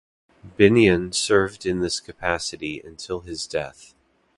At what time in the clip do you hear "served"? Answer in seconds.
1.13-1.63